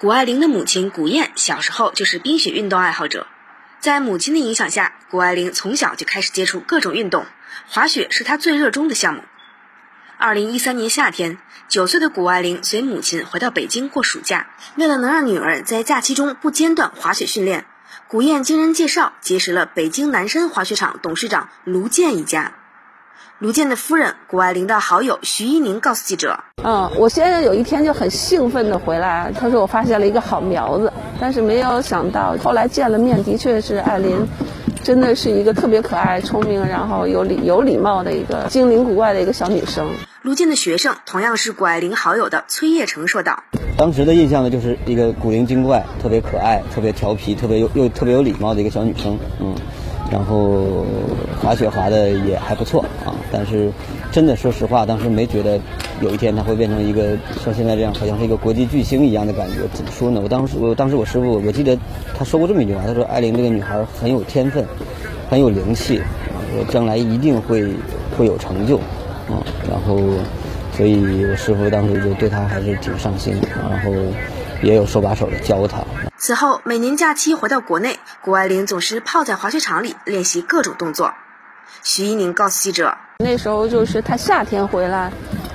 [0.00, 3.26] 谷爱凌的母亲谷燕小时候就是冰雪运动爱好者，
[3.80, 7.26] 在母亲的影响下，谷爱凌从小就开始接触各种运动，
[7.68, 9.20] 滑雪是她最热衷的项目。
[10.16, 11.36] 二零一三年夏天，
[11.68, 17.66] 九岁的谷爱凌随母亲回到北京过暑假，为了能让女儿在假期中不间断滑雪训练，
[18.08, 22.54] 谷燕经人介绍结识了北京南山滑雪场董事长卢健一家。
[23.38, 34.28] 卢健的夫人谷爱凌的好友徐一宁告诉记者：“嗯，我先生有一天就很兴奋的回来，他说我发现了一个好苗子，但是没有想到后来见了面，的确是艾琳，
[34.82, 39.88] 真的是一个特别可爱、聪明，然后有礼有礼貌的一个精灵古怪的一个小女生。”
[40.20, 43.42] 卢健的学生同样是谷爱凌好友的崔叶成说道
[43.78, 49.54] ：“当时的印象呢，就是一个古灵精怪、特别可爱、特别调皮、特别又又特别有礼貌的一个小女生，嗯。”
[50.10, 50.84] 然后
[51.40, 53.70] 滑雪滑的也还不错啊，但是
[54.10, 55.58] 真的说实话，当时没觉得
[56.00, 59.60] 有一天他会变成一个像现在这样，好像是一个国际巨星一样的感觉。
[59.72, 60.20] 怎么说呢？
[60.20, 61.78] 我当时我当时我师傅我记得
[62.18, 64.64] 他说过这么一句话，他说艾琳这个女孩很有天分，
[65.30, 67.68] 很有灵气啊，将来一定会
[68.18, 68.78] 会有成就
[69.28, 69.38] 啊。
[69.70, 69.96] 然后
[70.76, 73.92] 所以我师傅当时就对她还是挺上心的，然后
[74.62, 75.78] 也有手把手的教他。
[76.16, 81.12] 此后，每年假期回到国内，谷爱凌总是泡在滑雪场里练习各种动作。
[81.82, 82.94] 徐一宁告诉记者
[83.24, 85.10] ：“那时候就是他夏天回来，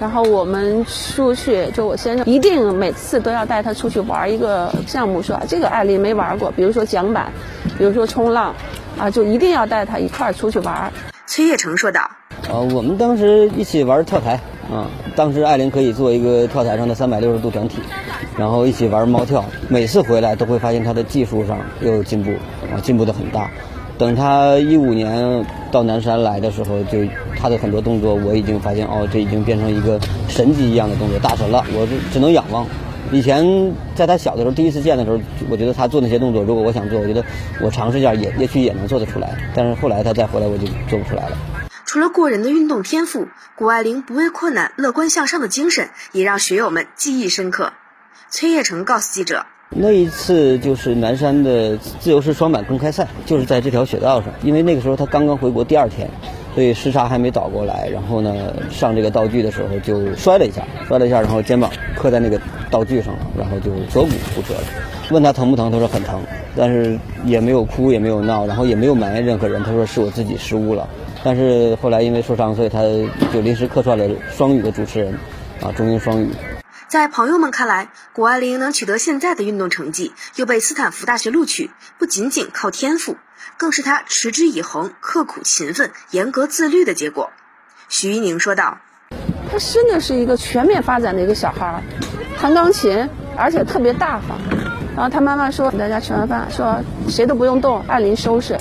[0.00, 7.30] 然后我们出去，就我先生一定每次都要带他出去玩一个项目，说这个艾琳没玩过，比如说桨板，
[7.76, 8.54] 比如说冲浪，
[8.98, 10.90] 啊，就一定要带他一块儿出去玩。”
[11.26, 12.08] 崔叶成说道
[12.48, 17.78] ：“呃，我们当时一起玩跳台，啊，当时艾琳可以做一个跳台上的三百六十度转体。”
[18.38, 22.30] 然后一起玩猫跳，每次回来都会发现她的技术上又有进步，
[22.70, 23.50] 啊，进步的很大。
[23.96, 26.98] 等她一五年到南山来的时候，就
[27.38, 31.64] 她的很多动作，我已经发现哦，这已经变成一个神级一样的动作，大神了。
[31.72, 32.66] 我只能仰望。
[33.10, 37.24] 以前在他小的时候，第一次见的时候，我觉得他做那些动作，如果我想做，我觉得
[37.62, 39.30] 我尝试一下，也也许也能做得出来。
[39.54, 41.36] 但是后来他再回来，我就做不出来了。
[41.96, 43.26] 除了过人的运动天赋，
[43.56, 47.72] 谷爱凌不畏困难、乐观向上的精神，也让学友们记忆深刻。
[48.28, 54.30] 崔叶成告诉记者：“那一次就是南山的自由式双板公开赛，就是在这条雪道上。
[54.42, 56.10] 因为那个时候他刚刚回国第二天，
[56.54, 57.88] 所以时差还没倒过来。
[57.88, 62.38] 然后呢，上这个道具的时候就摔了一下，摔了一下，然后肩膀磕在那个
[62.70, 64.64] 道具上了，然后就锁骨骨折了。
[65.10, 66.20] 问他疼不疼，他说很疼，
[66.54, 69.62] 但是也没有哭，也没有闹，然后也没有埋怨任何人。
[69.64, 70.86] 他说是我自己失误了。
[71.24, 72.80] 但是后来因为受伤，所以他
[73.32, 75.18] 就临时客串了双语的主持人，
[75.60, 76.30] 啊，中英双语。”
[76.88, 83.16] 在朋友们看来，谷爱凌能取得现在的运动成绩，又被斯坦福大学录取，不仅仅靠天赋，
[83.56, 87.30] 更是她持之以恒、刻苦勤奋、严格自律的结果。
[87.88, 88.78] 徐一宁说道
[89.50, 91.82] ：“她真的是一个全面发展的一个小孩，
[92.40, 94.38] 弹钢琴，而且特别大方。
[94.94, 98.56] 然后她妈妈说，大家吃完饭说谁都不用动，艾琳收拾，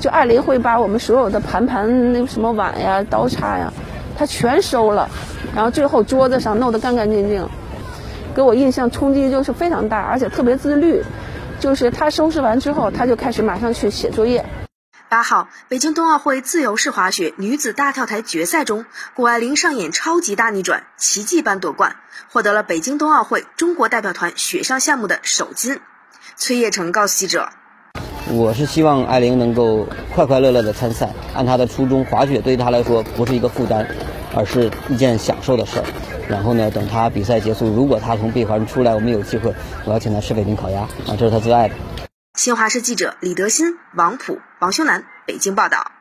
[0.00, 3.72] 就艾琳会把我们所有的盘盘那什么碗呀、刀叉呀，
[4.18, 5.08] 她全收了，
[5.54, 7.48] 然后最后桌子上弄得干干净净。”
[8.34, 11.02] 给我印象冲击就是非常大，而且特别自律。
[11.58, 14.44] 就是他收拾完之后，他就开始马上去写作业。
[15.08, 18.84] 八号，北京冬奥会自由式滑雪女子大跳台决赛中，
[19.14, 21.96] 谷爱凌上演超级大逆转，奇迹般夺冠，
[22.30, 25.80] 获得了北京冬奥会中国代表团雪上项目的首金。
[26.36, 27.48] 崔叶成告诉记者
[28.32, 33.86] ：“我是希望艾琳能够快快乐乐的参赛，按她的初衷，滑雪对她来说不是一个负担，
[34.34, 35.84] 而是一件享受的事儿。”
[36.28, 36.68] 然后呢？
[36.72, 39.54] 等她比赛结束，如果她从闭环出来，我们有机会，
[39.84, 41.76] 我要请她吃北京烤鸭啊，这是她最爱的。
[42.34, 45.95] 新华社记者李德新、王普、王修南，北京报道。